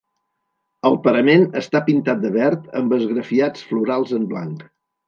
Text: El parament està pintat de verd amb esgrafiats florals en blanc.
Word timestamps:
El 0.89 0.97
parament 1.03 1.45
està 1.63 1.83
pintat 1.91 2.25
de 2.27 2.33
verd 2.39 2.67
amb 2.81 2.99
esgrafiats 2.99 3.71
florals 3.71 4.21
en 4.21 4.29
blanc. 4.35 4.71